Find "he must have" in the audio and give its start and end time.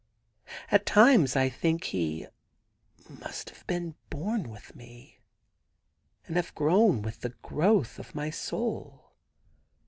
1.83-3.67